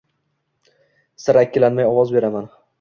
[1.25, 2.53] Sira ikkilanmay ovoz beraman.